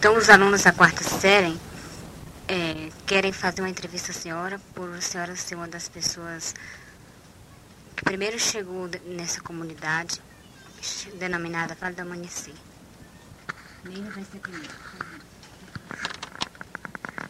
[0.00, 1.60] Então, os alunos da quarta série
[2.48, 6.54] é, querem fazer uma entrevista à senhora, por a senhora ser uma das pessoas
[7.94, 10.22] que primeiro chegou nessa comunidade
[11.18, 12.54] denominada Vale do Amanhecer.
[13.84, 14.74] Neila vai ser primeiro.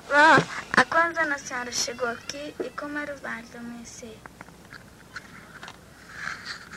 [0.07, 0.45] Bom,
[0.77, 4.17] há quantos anos a senhora chegou aqui e como era o Vale do Amanhecer?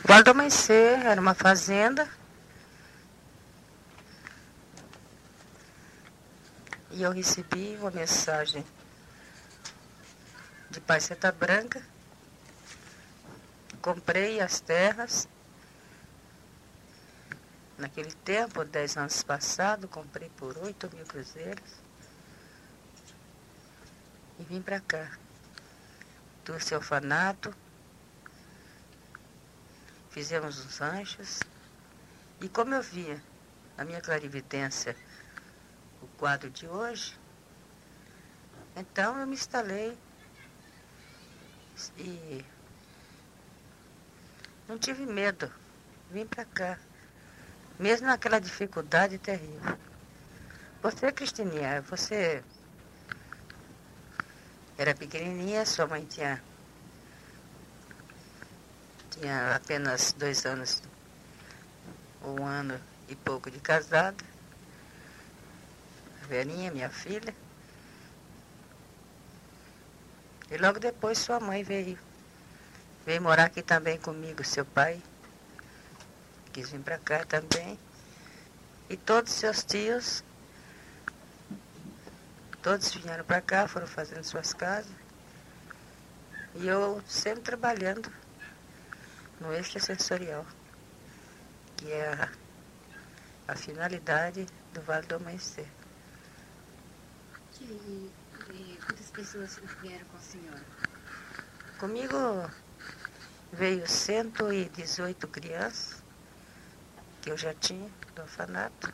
[0.02, 2.10] O Vale do Amanhecer era uma fazenda
[6.94, 8.64] e eu recebi uma mensagem
[10.70, 11.82] de Paiseta Branca.
[13.82, 15.28] Comprei as terras.
[17.76, 21.72] Naquele tempo, dez anos passados, comprei por oito mil cruzeiros.
[24.38, 25.18] E vim para cá.
[26.44, 27.52] Trouxe orfanato.
[30.10, 31.40] Fizemos uns anjos.
[32.40, 33.20] E como eu via
[33.76, 34.96] a minha clarividência
[36.04, 37.18] o quadro de hoje.
[38.76, 39.96] Então eu me instalei
[41.98, 42.44] e
[44.68, 45.50] não tive medo.
[46.10, 46.78] Vim para cá.
[47.78, 49.76] Mesmo naquela dificuldade terrível.
[50.82, 52.44] Você, Cristininha, você
[54.76, 56.42] era pequenininha, sua mãe tinha,
[59.10, 60.82] tinha apenas dois anos,
[62.22, 64.33] um ano e pouco de casada.
[66.24, 67.34] Verinha, minha filha.
[70.50, 71.98] E logo depois sua mãe veio.
[73.04, 75.02] Veio morar aqui também comigo, seu pai.
[76.52, 77.78] Quis vir para cá também.
[78.88, 80.22] E todos seus tios,
[82.62, 84.92] todos vieram para cá, foram fazendo suas casas.
[86.54, 88.12] E eu sempre trabalhando
[89.40, 90.46] no extrasensorial,
[91.76, 95.66] que é a, a finalidade do Vale do Amanhecer.
[97.64, 98.10] E,
[98.52, 100.66] e quantas pessoas vieram com a senhora?
[101.78, 102.16] Comigo
[103.52, 106.02] veio 118 crianças,
[107.22, 108.92] que eu já tinha do orfanato.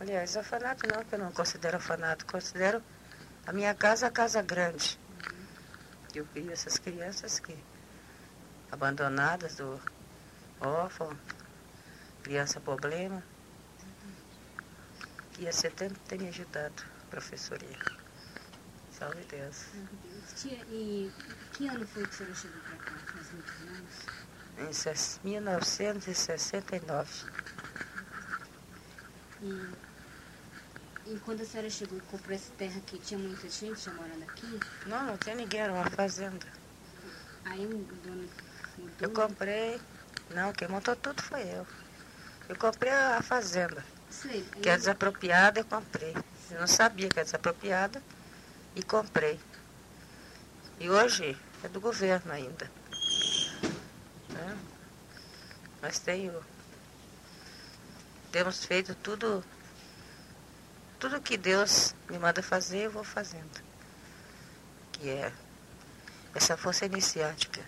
[0.00, 2.82] Aliás, orfanato não, que eu não considero orfanato, considero
[3.46, 4.98] a minha casa a casa grande.
[5.08, 5.46] Uhum.
[6.12, 7.56] Eu vi essas crianças que
[8.72, 9.80] abandonadas do
[10.60, 11.16] órfão,
[12.24, 13.22] criança problema
[15.38, 17.78] que ser tempo ter me ajudado, professoria.
[18.90, 19.66] Salve Deus.
[20.34, 21.12] Tia, e
[21.52, 22.92] que ano foi que a senhora chegou para cá?
[23.14, 25.20] Faz muitos anos?
[25.24, 27.08] Em 1969.
[29.40, 29.68] E,
[31.06, 34.24] e quando a senhora chegou e comprou essa terra aqui, tinha muita gente já morando
[34.24, 34.58] aqui?
[34.86, 36.46] Não, não tinha ninguém, era uma fazenda.
[37.44, 38.28] Aí o dono
[38.76, 38.96] mudou?
[39.00, 39.80] Eu comprei,
[40.34, 41.64] não, quem montou tudo foi eu.
[42.48, 43.84] Eu comprei a fazenda.
[44.10, 46.14] Sei, que é desapropriada, eu comprei.
[46.50, 48.02] Eu não sabia que era desapropriada
[48.74, 49.38] e comprei.
[50.80, 52.70] E hoje é do governo ainda.
[54.30, 54.58] Né?
[55.82, 56.32] Mas tenho.
[58.32, 59.44] Temos feito tudo.
[60.98, 63.62] Tudo que Deus me manda fazer, eu vou fazendo.
[64.92, 65.32] Que é
[66.34, 67.64] essa força iniciática.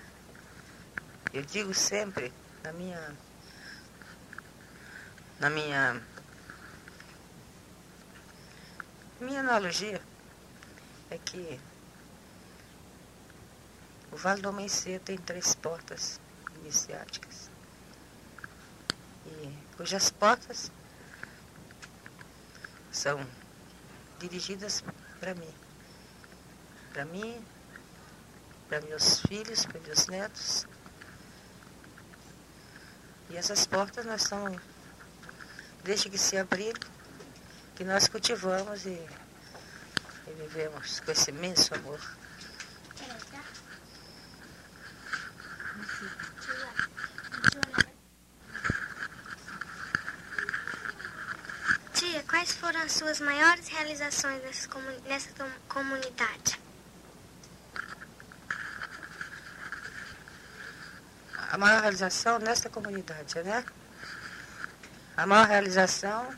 [1.32, 3.16] Eu digo sempre na minha.
[5.38, 6.02] Na minha
[9.20, 10.00] Minha analogia
[11.10, 11.60] é que
[14.10, 16.18] o Vale do Amanhecer tem três portas
[16.60, 17.50] iniciáticas.
[19.26, 20.72] E cujas portas
[22.90, 23.20] são
[24.18, 24.82] dirigidas
[25.20, 25.54] para mim.
[26.94, 27.44] Para mim,
[28.70, 30.66] para meus filhos, para meus netos.
[33.28, 34.58] E essas portas nós estamos,
[35.84, 36.80] desde que se abriram,
[37.80, 41.98] que nós cultivamos e, e vivemos com esse imenso amor.
[51.94, 54.68] Tia, quais foram as suas maiores realizações nessa,
[55.08, 55.30] nessa
[55.66, 56.60] comunidade?
[61.50, 63.64] A maior realização nesta comunidade, né?
[65.16, 66.30] A maior realização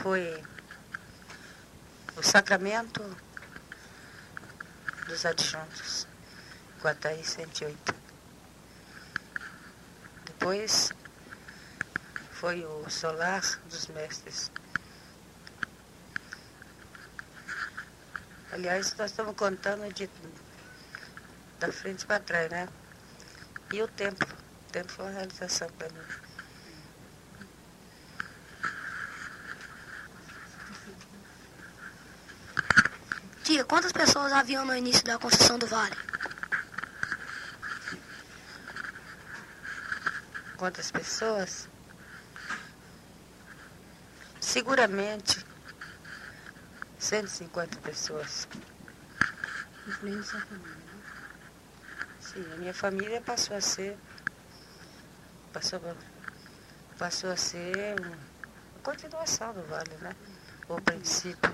[0.00, 0.42] foi
[2.16, 3.02] o sacramento
[5.06, 6.06] dos adjuntos,
[6.80, 7.94] Guataí 108.
[10.26, 10.92] Depois
[12.32, 14.50] foi o solar dos mestres.
[18.50, 20.10] Aliás, nós estamos contando de,
[21.58, 22.68] da frente para trás, né?
[23.72, 24.26] E o tempo.
[24.26, 26.21] O tempo foi uma realização para mim.
[33.52, 35.94] Tia, quantas pessoas haviam no início da construção do vale?
[40.56, 41.68] Quantas pessoas?
[44.40, 45.44] Seguramente
[46.98, 48.48] 150 pessoas.
[49.86, 51.02] Incluindo sua família, né?
[52.20, 53.98] Sim, a minha família passou a ser.
[55.52, 55.78] Passou,
[56.96, 58.16] passou a ser uma
[58.82, 60.16] continuação do vale, né?
[60.70, 61.52] O princípio.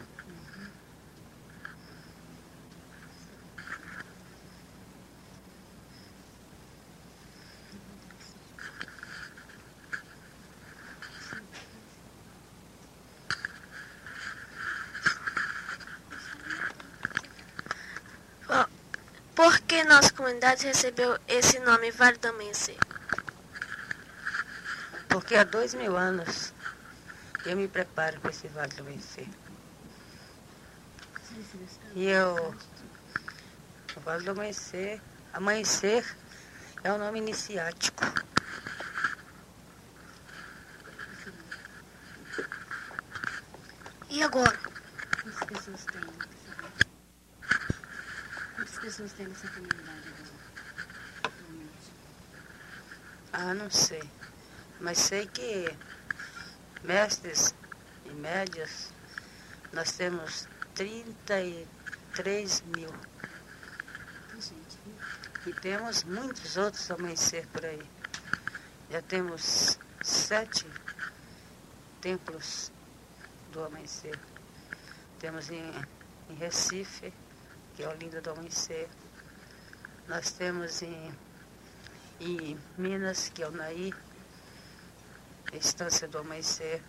[19.39, 22.77] Por que nossa comunidade recebeu esse nome Vale do Amanhecer?
[25.09, 26.55] Porque há dois mil anos
[27.45, 29.27] eu me preparo para esse Vale do Amanhecer.
[31.95, 32.55] E eu.
[33.97, 35.01] O Vale do Amanhecer.
[35.33, 36.05] Amanhecer
[36.85, 38.05] é o nome iniciático.
[44.09, 44.57] E agora?
[45.21, 46.03] Quantas pessoas tem?
[48.55, 51.33] Quantas pessoas tem nessa comunidade agora?
[53.33, 54.03] Ah, não sei.
[54.81, 55.73] Mas sei que
[56.83, 57.55] mestres
[58.07, 58.93] e médias
[59.73, 62.93] nós temos 33 mil.
[65.47, 67.89] E temos muitos outros amanhecer por aí.
[68.91, 70.67] Já temos sete
[72.01, 72.73] templos
[73.53, 74.19] do amanhecer.
[75.21, 75.73] Temos em,
[76.31, 77.13] em Recife,
[77.79, 78.89] que é o lindo do amanhecer.
[80.09, 81.15] Nós temos em,
[82.19, 83.95] em Minas, que é o Naí,
[85.53, 86.83] a Estância do Amanhecer.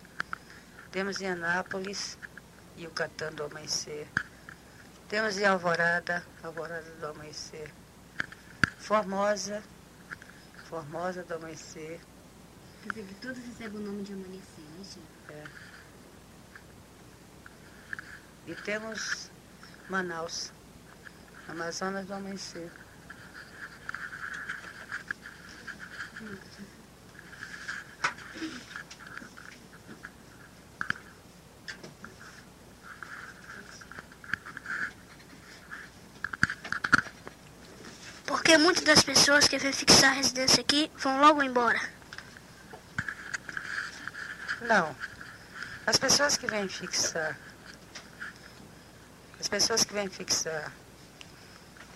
[0.90, 2.18] Temos em Anápolis,
[2.76, 4.08] Yucatán do Amanhecer.
[5.08, 7.72] Temos em Alvorada, Alvorada do Amanhecer.
[8.76, 9.62] Formosa,
[10.64, 12.00] Formosa do Amanhecer.
[12.82, 15.36] Quer dizer que todos recebem o nome de amanhecer, né, tia?
[15.36, 15.44] É.
[18.48, 19.30] E temos
[19.88, 20.52] Manaus,
[21.50, 22.70] Amazonas do Amanhecer.
[38.26, 41.80] Porque muitas das pessoas que vêm fixar residência aqui vão logo embora.
[44.62, 44.94] Não.
[45.84, 47.36] As pessoas que vêm fixar.
[49.40, 50.70] As pessoas que vêm fixar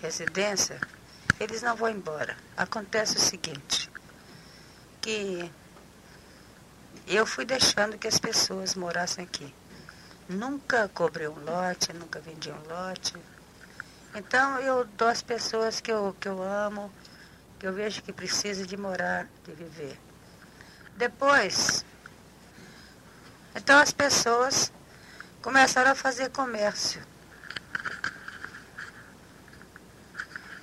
[0.05, 0.79] residência,
[1.39, 2.37] eles não vão embora.
[2.55, 3.89] Acontece o seguinte,
[5.01, 5.51] que
[7.07, 9.53] eu fui deixando que as pessoas morassem aqui.
[10.27, 13.13] Nunca cobrei um lote, nunca vendi um lote.
[14.15, 16.91] Então eu dou às pessoas que eu, que eu amo,
[17.59, 19.99] que eu vejo que precisam de morar, de viver.
[20.95, 21.85] Depois,
[23.55, 24.71] então as pessoas
[25.41, 27.01] começaram a fazer comércio.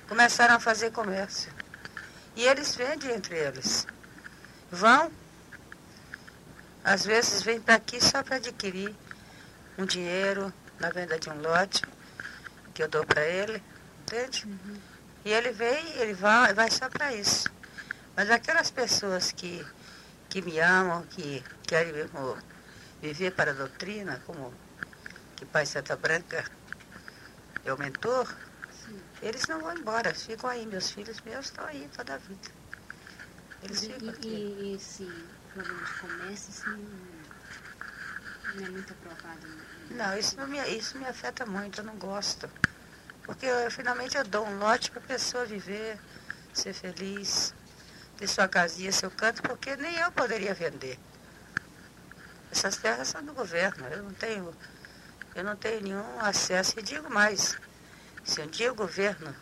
[0.07, 1.51] Começaram a fazer comércio.
[2.35, 3.87] E eles vendem entre eles.
[4.71, 5.11] Vão,
[6.83, 8.93] às vezes vêm para aqui só para adquirir
[9.77, 11.81] um dinheiro na venda de um lote
[12.73, 13.63] que eu dou para ele,
[14.01, 14.47] entende?
[15.23, 17.47] E ele vem, ele vai, vai só para isso.
[18.15, 19.65] Mas aquelas pessoas que,
[20.27, 22.37] que me amam, que querem mesmo
[23.01, 24.53] viver para a doutrina, como
[25.35, 26.43] que Pai Santa Branca
[27.63, 28.27] é o mentor,
[29.27, 30.65] eles não vão embora, ficam aí.
[30.65, 32.49] Meus filhos meus estão aí toda a vida.
[33.63, 34.27] Eles E, ficam aqui.
[34.27, 35.05] e esse
[35.53, 36.77] problema de comércio, não,
[38.55, 39.47] não é muito aprovado.
[39.47, 39.63] né?
[39.91, 42.49] Não, isso, não me, isso me afeta muito, eu não gosto.
[43.23, 45.97] Porque eu, finalmente eu dou um lote para a pessoa viver,
[46.53, 47.53] ser feliz,
[48.17, 50.99] ter sua casinha, seu canto, porque nem eu poderia vender.
[52.51, 54.53] Essas terras são do governo, eu não tenho,
[55.35, 56.79] eu não tenho nenhum acesso.
[56.79, 57.57] E digo mais,
[58.23, 59.35] se um dia o governo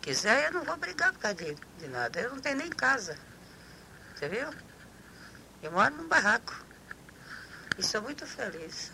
[0.00, 2.20] quiser, eu não vou brigar por causa de, de nada.
[2.20, 3.16] Eu não tenho nem casa.
[4.14, 4.48] Você viu?
[5.62, 6.64] Eu moro num barraco.
[7.78, 8.90] E sou muito feliz.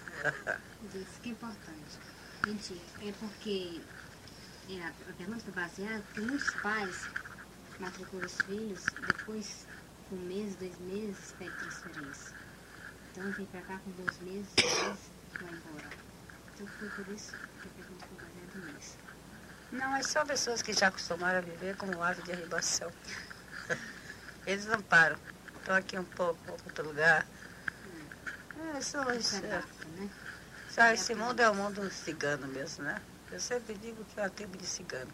[0.95, 1.99] Isso que é importante.
[2.47, 3.81] Gente, é porque
[4.71, 7.09] é, a pergunta baseada porque muitos pais
[7.81, 9.67] matriculam os filhos, depois,
[10.09, 12.37] com um mês, dois meses, pedem transferência.
[13.11, 14.99] Então vem pra cá com dois meses, três,
[15.41, 16.08] vai embora.
[16.61, 18.97] Então foi por isso que a pergunta foi baseada nisso.
[19.71, 22.91] Não, mas são pessoas que já acostumaram a viver como ave de arribação.
[24.45, 25.17] Eles não param.
[25.57, 27.25] Estão aqui um pouco, vão para outro lugar.
[28.75, 30.11] É, são, isso, é, né?
[30.69, 33.01] sabe, esse mundo é o mundo cigano mesmo, né?
[33.31, 35.13] Eu sempre digo que é uma tribo de cigano.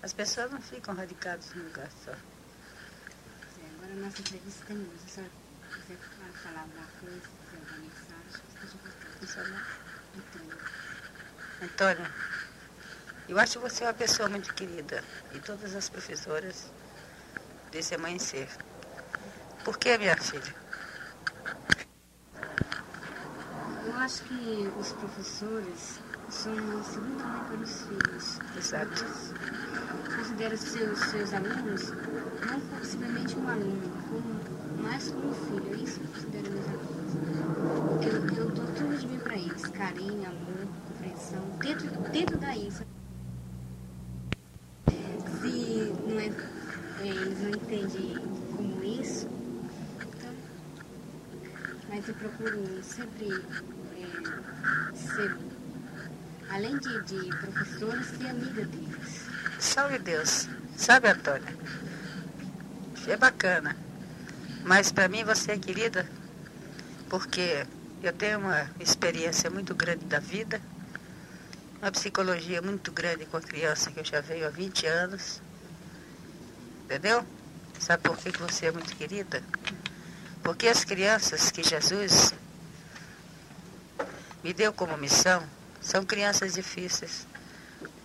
[0.00, 2.12] As pessoas não ficam radicadas num lugar só.
[2.12, 5.32] Agora a nossa entrevista tem Se a senhora
[5.74, 5.98] quiser
[6.40, 8.42] falar alguma coisa, fazer alguma mensagem,
[9.22, 9.81] esteja à
[10.16, 10.58] Antônio.
[11.62, 12.12] Antônio,
[13.28, 15.02] eu acho você uma pessoa muito querida.
[15.32, 16.70] E todas as professoras
[17.70, 18.48] desse amanhecer.
[19.64, 20.54] Por que, minha filha?
[23.86, 28.38] Eu acho que os professores são uma segunda mãe para os filhos.
[28.56, 29.04] Exato.
[30.16, 31.90] Considero seus, seus alunos
[32.46, 34.01] não simplesmente um aluno,
[34.82, 35.72] mais como um filho.
[35.72, 37.14] É isso eu considero meus alunos.
[38.04, 41.40] Eu, eu dou tudo de mim para eles: carinho, amor, compreensão.
[41.60, 42.70] Dentro, dentro daí.
[45.40, 46.26] Se não é,
[47.00, 48.16] é, eles não entendem
[48.56, 49.28] como isso,
[50.00, 50.30] então.
[51.88, 53.44] Mas eu procuro sempre
[53.96, 55.36] é, ser
[56.50, 59.26] além de, de professora, ser amiga deles.
[59.58, 60.48] Salve Deus.
[60.76, 61.56] Sabe, Antônia?
[63.06, 63.76] É bacana.
[64.64, 66.08] Mas para mim você é querida
[67.08, 67.66] porque
[68.02, 70.60] eu tenho uma experiência muito grande da vida,
[71.80, 75.42] uma psicologia muito grande com a criança que eu já venho há 20 anos.
[76.84, 77.24] Entendeu?
[77.78, 79.42] Sabe por que você é muito querida?
[80.42, 82.32] Porque as crianças que Jesus
[84.42, 85.42] me deu como missão
[85.80, 87.26] são crianças difíceis,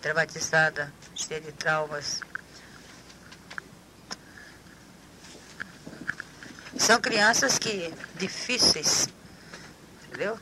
[0.00, 2.20] traumatizadas, cheias de traumas.
[6.88, 9.10] São crianças que difíceis,
[10.06, 10.40] entendeu?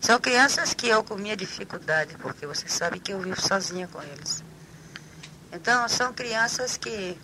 [0.00, 4.00] São crianças que eu com minha dificuldade, porque você sabe que eu vivo sozinha com
[4.00, 4.44] eles.
[5.50, 7.20] Então, são crianças que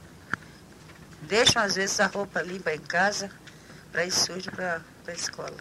[1.20, 3.30] deixam às vezes a roupa limpa em casa
[3.92, 5.58] para ir sujo para a escola,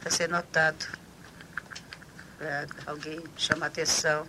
[0.00, 0.84] para ser notado
[2.38, 4.26] para alguém chamar atenção.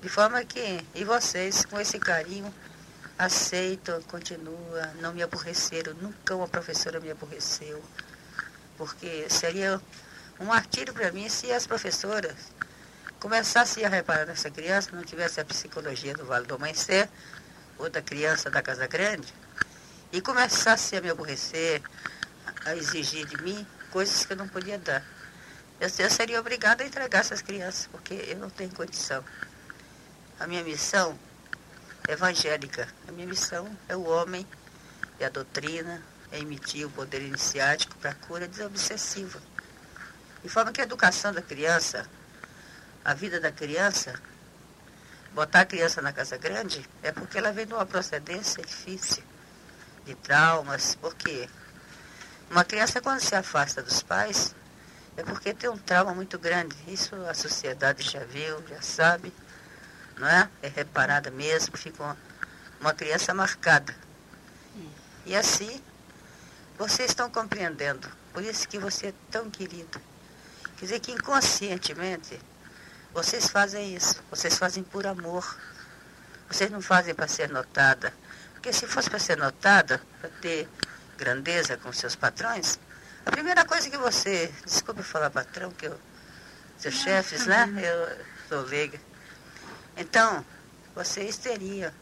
[0.00, 2.50] De forma que, e vocês, com esse carinho,
[3.18, 7.82] aceitam, continuam, não me aborreceram, nunca uma professora me aborreceu.
[8.76, 9.80] Porque seria
[10.38, 12.36] um martírio para mim se as professoras
[13.18, 17.08] começassem a reparar nessa criança, não tivesse a psicologia do Vale do Amanhecer,
[17.76, 19.34] ou da criança da Casa Grande,
[20.12, 21.82] e começasse a me aborrecer,
[22.64, 25.04] a exigir de mim coisas que eu não podia dar.
[25.80, 29.24] Eu, eu seria obrigada a entregar essas crianças, porque eu não tenho condição.
[30.38, 31.18] A minha missão
[32.08, 32.88] evangélica.
[33.06, 34.46] A minha missão é o homem
[35.20, 39.40] e a doutrina, é emitir o poder iniciático para a cura desobsessiva.
[40.42, 42.08] De forma que a educação da criança,
[43.04, 44.14] a vida da criança,
[45.34, 49.22] botar a criança na casa grande, é porque ela vem de uma procedência difícil,
[50.04, 51.48] de traumas, porque
[52.50, 54.54] uma criança quando se afasta dos pais,
[55.16, 56.76] é porque tem um trauma muito grande.
[56.86, 59.32] Isso a sociedade já viu, já sabe,
[60.18, 60.48] não é?
[60.62, 62.16] É reparada mesmo, fica
[62.80, 63.94] uma, criança marcada.
[65.24, 65.82] E assim,
[66.78, 68.08] vocês estão compreendendo.
[68.32, 70.00] Por isso que você é tão querido.
[70.76, 72.40] Quer dizer que inconscientemente,
[73.12, 74.22] vocês fazem isso.
[74.30, 75.58] Vocês fazem por amor.
[76.48, 78.12] Vocês não fazem para ser notada.
[78.54, 80.68] Porque se fosse para ser notada, para ter
[81.16, 82.78] grandeza com seus patrões,
[83.26, 86.00] a primeira coisa que você, desculpe falar patrão, que eu,
[86.78, 87.68] seus chefes, né?
[87.76, 88.98] Eu sou leiga.
[90.00, 90.46] Então,
[90.94, 91.92] vocês teriam,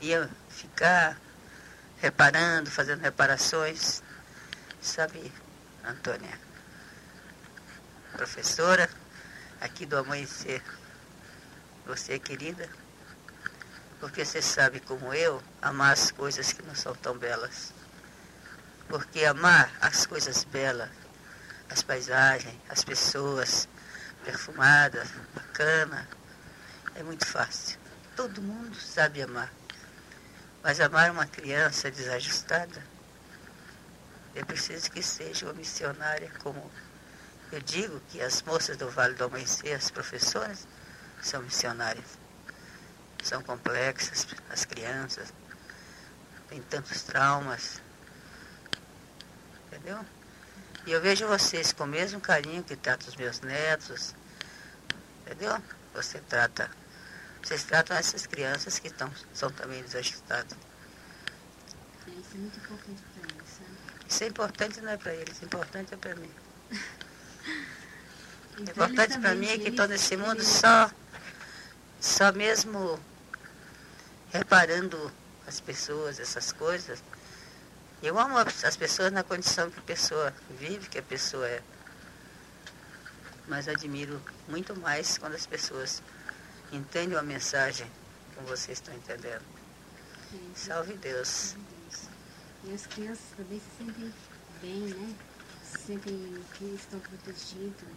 [0.00, 1.16] ia ficar
[1.98, 4.02] reparando, fazendo reparações.
[4.80, 5.32] Sabe,
[5.84, 6.36] Antônia,
[8.14, 8.90] professora
[9.60, 10.60] aqui do Amanhecer,
[11.86, 12.68] você é querida,
[14.00, 17.72] porque você sabe como eu amar as coisas que não são tão belas.
[18.88, 20.90] Porque amar as coisas belas,
[21.70, 23.68] as paisagens, as pessoas
[24.24, 26.17] perfumadas, bacana,
[26.98, 27.78] é muito fácil.
[28.16, 29.52] Todo mundo sabe amar.
[30.62, 32.82] Mas amar uma criança desajustada,
[34.34, 36.70] é preciso que seja uma missionária como
[37.52, 40.66] eu digo que as moças do Vale do Amanhecer, as professoras,
[41.22, 42.18] são missionárias.
[43.22, 45.32] São complexas, as crianças,
[46.48, 47.80] têm tantos traumas,
[49.66, 50.04] entendeu?
[50.84, 54.14] E eu vejo vocês com o mesmo carinho que tratam os meus netos,
[55.22, 55.62] entendeu?
[55.94, 56.70] Você trata,
[57.42, 60.56] vocês tratam essas crianças que estão, são também desajustadas.
[62.06, 64.08] Isso é muito importante para eles, sabe?
[64.08, 66.30] Isso é importante não é para eles, importante é para mim.
[68.60, 70.90] Então, importante para mim é que estou nesse mundo só,
[72.00, 72.98] só mesmo
[74.32, 75.12] reparando
[75.46, 77.00] as pessoas, essas coisas,
[78.02, 81.62] eu amo as pessoas na condição que a pessoa vive, que a pessoa é.
[83.48, 86.02] mas admiro muito mais quando as pessoas
[86.72, 87.90] entendem a mensagem
[88.34, 89.42] como vocês estão entendendo.
[90.54, 91.56] Salve Deus.
[92.64, 94.14] E as crianças também se sentem
[94.60, 95.14] bem, né?
[95.64, 97.88] Se sentem que estão protegidos.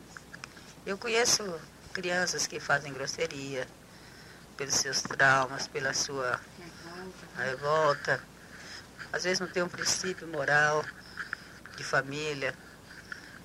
[0.85, 1.59] Eu conheço
[1.93, 3.67] crianças que fazem grosseria
[4.55, 7.43] pelos seus traumas, pela sua Revolta.
[7.43, 8.23] revolta.
[9.11, 10.85] Às vezes não tem um princípio moral
[11.75, 12.55] de família.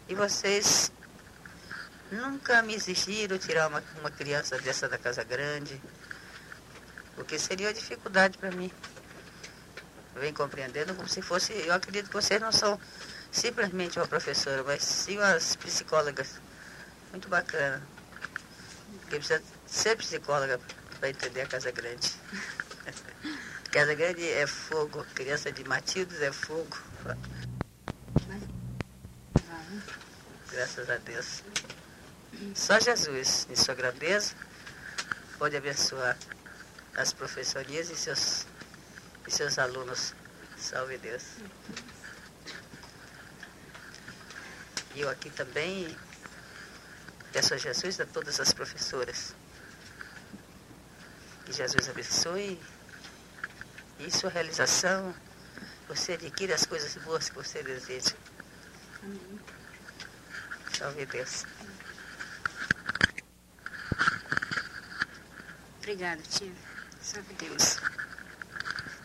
[0.08, 0.92] E vocês
[2.10, 5.80] nunca me exigiram tirar uma, uma criança dessa da casa grande,
[7.14, 8.70] porque seria uma dificuldade para mim.
[10.14, 11.52] Vem compreendendo como se fosse.
[11.52, 12.80] Eu acredito que vocês não são
[13.30, 16.40] simplesmente uma professora, mas sim umas psicólogas.
[17.10, 17.82] Muito bacana.
[19.00, 20.58] Porque precisa ser psicóloga
[20.98, 22.14] para entender a casa grande.
[23.70, 26.78] casa grande é fogo, criança de Matildes é fogo.
[30.50, 31.42] Graças a Deus.
[32.54, 34.34] Só Jesus, em sua grandeza,
[35.38, 36.16] pode abençoar
[36.96, 38.46] as professorias e seus,
[39.26, 40.14] e seus alunos.
[40.56, 41.22] Salve Deus.
[44.94, 45.94] E eu aqui também
[47.32, 49.34] peço a Jesus a todas as professoras.
[51.44, 52.60] Que Jesus abençoe
[53.98, 55.14] e sua realização,
[55.88, 58.14] você adquire as coisas boas que você deseja.
[59.02, 59.40] Amém.
[60.76, 61.44] Salve Deus.
[65.86, 66.52] Obrigada, tia.
[67.00, 67.62] Salve Deus.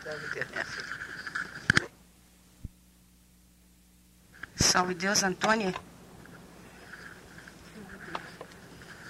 [0.02, 1.90] Salve Deus, minha filha.
[4.56, 5.72] Salve Deus, Antônia.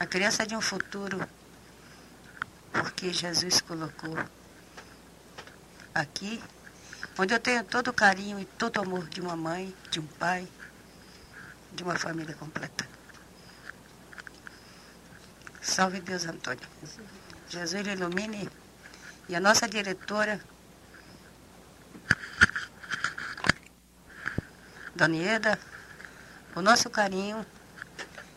[0.00, 1.20] a criança de um futuro,
[2.72, 4.16] porque Jesus colocou
[6.00, 6.42] aqui,
[7.18, 10.06] onde eu tenho todo o carinho e todo o amor de uma mãe, de um
[10.06, 10.46] pai,
[11.72, 12.88] de uma família completa.
[15.60, 16.66] Salve Deus, Antônio.
[17.48, 18.48] Jesus ilumine.
[19.28, 20.40] E a nossa diretora,
[24.94, 25.58] Dona Ieda,
[26.54, 27.44] o nosso carinho,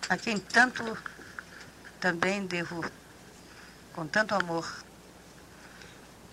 [0.09, 0.97] a quem tanto
[1.99, 2.83] também devo,
[3.93, 4.67] com tanto amor,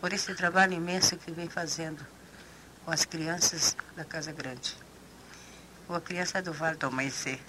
[0.00, 2.04] por esse trabalho imenso que vem fazendo
[2.84, 4.76] com as crianças da Casa Grande.
[5.88, 7.40] Ou a criança do Vale do Amanhecer,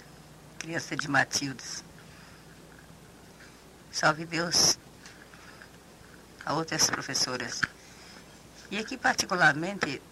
[0.58, 1.84] criança de Matildes.
[3.92, 4.78] Salve Deus
[6.44, 7.60] a outras professoras.
[8.70, 10.02] E aqui particularmente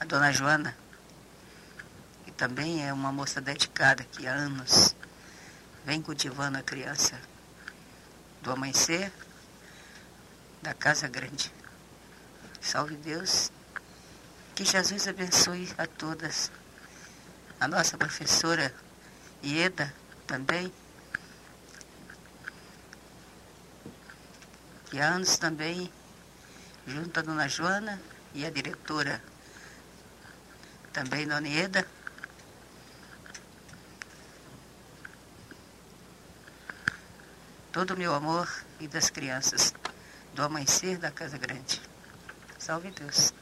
[0.00, 0.76] a dona Joana,
[2.24, 4.94] que também é uma moça dedicada que há anos
[5.84, 7.18] vem cultivando a criança
[8.42, 9.12] do amanhecer
[10.62, 11.52] da Casa Grande.
[12.60, 13.50] Salve Deus.
[14.54, 16.50] Que Jesus abençoe a todas.
[17.60, 18.74] A nossa professora
[19.42, 19.92] Ieda
[20.26, 20.72] também.
[24.90, 25.92] Que há anos também,
[26.86, 28.00] junto à dona Joana
[28.34, 29.22] e a diretora
[30.92, 31.86] também, dona Ieda.
[37.70, 38.48] Todo o meu amor
[38.80, 39.72] e das crianças
[40.38, 41.82] do amanhecer da Casa Grande.
[42.60, 43.34] Salve Deus.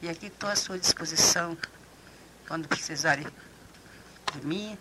[0.00, 1.58] E aqui estou à sua disposição
[2.48, 3.26] quando precisarem
[4.32, 4.78] de mim,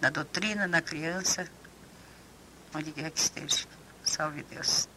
[0.00, 1.46] da doutrina, na criança,
[2.74, 3.66] onde quer que esteja.
[4.02, 4.88] Salve Deus.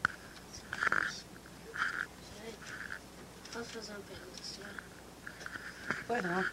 [3.52, 4.84] Posso fazer uma pergunta, senhora?
[6.08, 6.46] Pois não.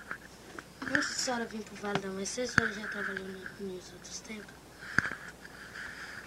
[0.89, 3.29] Antes a senhora vir para o Vale da Amanhecer, a senhora já trabalhou
[3.61, 4.64] nos outros tempos?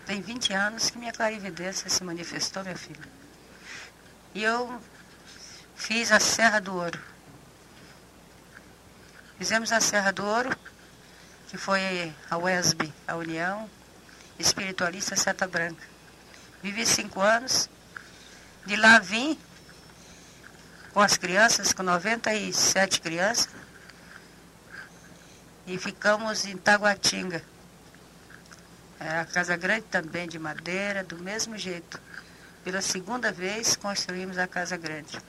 [0.08, 3.04] Tem 20 anos que minha clarividência se manifestou, minha filha.
[4.34, 4.82] E eu
[5.76, 6.98] fiz a Serra do Ouro.
[9.38, 10.58] Fizemos a Serra do Ouro,
[11.50, 13.70] que foi a UESB, a União
[14.39, 15.86] Espiritualista Seta Branca.
[16.63, 17.70] Vivi cinco anos.
[18.65, 19.38] De lá vim
[20.93, 23.50] com as crianças, com 97 crianças,
[25.65, 27.43] e ficamos em Taguatinga.
[29.00, 32.00] É, a casa grande também de madeira, do mesmo jeito.
[32.64, 35.20] Pela segunda vez construímos a casa grande.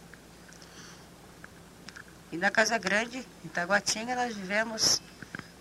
[2.30, 5.00] E na Casa Grande, em Taguatinga, nós vivemos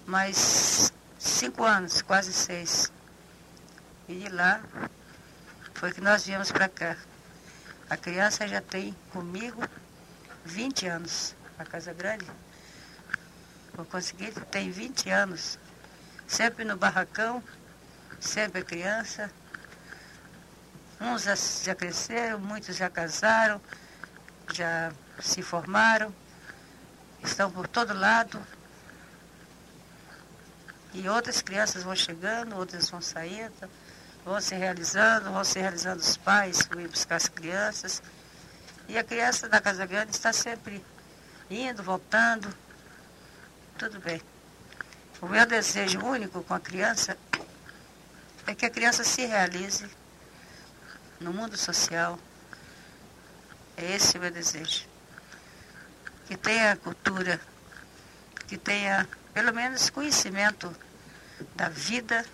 [0.05, 2.91] mais cinco anos, quase seis.
[4.05, 4.61] E de lá
[5.73, 6.97] foi que nós viemos para cá.
[7.89, 9.63] A criança já tem comigo
[10.43, 11.33] 20 anos.
[11.57, 12.25] A Casa Grande,
[13.73, 15.57] vou conseguir, tem 20 anos.
[16.27, 17.41] Sempre no barracão,
[18.19, 19.31] sempre criança.
[20.99, 23.61] Uns já, já cresceram, muitos já casaram,
[24.53, 26.13] já se formaram
[27.23, 28.41] estão por todo lado.
[30.93, 33.69] E outras crianças vão chegando, outras vão saindo,
[34.25, 38.01] vão se realizando, vão se realizando os pais, vão ir buscar as crianças.
[38.87, 40.83] E a criança da Casa Grande está sempre
[41.49, 42.51] indo, voltando.
[43.77, 44.21] Tudo bem.
[45.21, 47.17] O meu desejo único com a criança
[48.47, 49.85] é que a criança se realize
[51.19, 52.17] no mundo social.
[53.75, 54.87] É esse o meu desejo
[56.27, 57.39] que tenha cultura,
[58.47, 60.75] que tenha pelo menos conhecimento
[61.55, 62.25] da vida,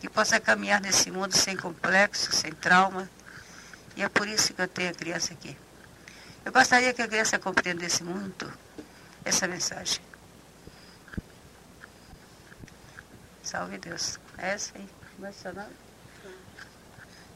[0.00, 3.08] que possa caminhar nesse mundo sem complexo, sem trauma.
[3.96, 5.56] E é por isso que eu tenho a criança aqui.
[6.44, 8.52] Eu gostaria que a criança compreendesse muito
[9.24, 10.00] essa mensagem.
[13.46, 14.18] Salve Deus.
[14.38, 14.88] É essa aí.
[15.14, 15.72] Como é seu nome?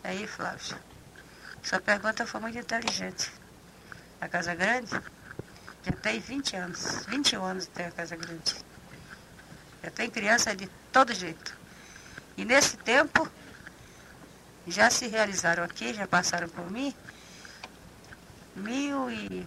[0.03, 0.77] É aí, Flávio.
[1.63, 3.31] Sua pergunta foi muito inteligente.
[4.21, 4.91] A casa grande?
[5.85, 7.07] Já tem 20 anos.
[7.07, 8.57] 21 anos tem a Casa Grande.
[9.85, 11.57] Já tem criança de todo jeito.
[12.37, 13.31] E nesse tempo,
[14.67, 16.93] já se realizaram aqui, já passaram por mim,
[18.57, 19.47] mil e.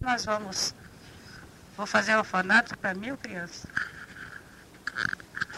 [0.00, 0.74] Nós vamos
[1.78, 3.64] Vou fazer orfanato para mil crianças.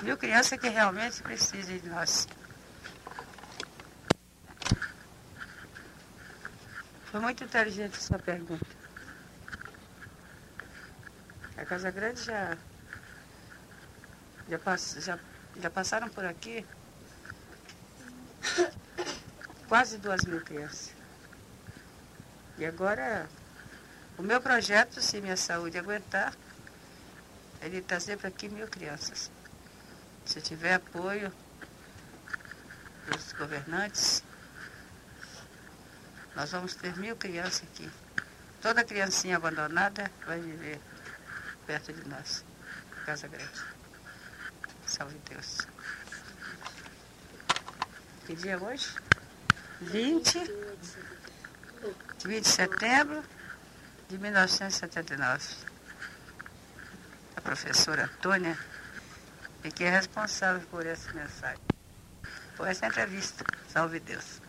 [0.03, 2.29] Mil crianças que realmente precisam de nós.
[7.07, 8.67] Foi muito inteligente essa pergunta.
[11.57, 12.55] A Casa Grande já,
[14.47, 15.19] já, pass, já,
[15.59, 16.67] já passaram por aqui
[19.67, 20.95] quase duas mil crianças.
[22.59, 23.27] E agora
[24.21, 26.35] o meu projeto, se minha saúde aguentar,
[27.63, 29.31] de trazer para aqui mil crianças.
[30.27, 31.33] Se tiver apoio
[33.07, 34.23] dos governantes,
[36.37, 37.91] nós vamos ter mil crianças aqui.
[38.61, 40.79] Toda criancinha abandonada vai viver
[41.67, 42.45] perto de nós.
[43.07, 43.65] Casa Grande.
[44.87, 45.67] Salve Deus.
[48.27, 48.95] Que dia é hoje?
[49.81, 50.39] 20,
[52.27, 53.25] 20 de setembro
[54.11, 55.55] de 1979.
[57.37, 58.59] A professora Antônia
[59.63, 61.63] é que é responsável por essa mensagem,
[62.57, 63.45] por essa entrevista.
[63.69, 64.43] Salve Deus.